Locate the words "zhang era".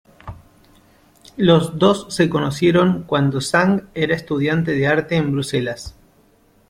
3.39-4.15